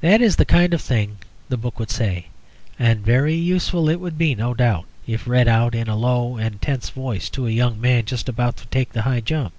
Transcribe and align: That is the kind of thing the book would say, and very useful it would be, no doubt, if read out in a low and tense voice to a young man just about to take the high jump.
That 0.00 0.20
is 0.20 0.34
the 0.34 0.44
kind 0.44 0.74
of 0.74 0.80
thing 0.80 1.18
the 1.48 1.56
book 1.56 1.78
would 1.78 1.92
say, 1.92 2.26
and 2.76 3.04
very 3.06 3.36
useful 3.36 3.88
it 3.88 4.00
would 4.00 4.18
be, 4.18 4.34
no 4.34 4.52
doubt, 4.52 4.84
if 5.06 5.28
read 5.28 5.46
out 5.46 5.76
in 5.76 5.86
a 5.88 5.94
low 5.94 6.36
and 6.36 6.60
tense 6.60 6.90
voice 6.90 7.30
to 7.30 7.46
a 7.46 7.50
young 7.52 7.80
man 7.80 8.04
just 8.04 8.28
about 8.28 8.56
to 8.56 8.66
take 8.66 8.90
the 8.92 9.02
high 9.02 9.20
jump. 9.20 9.52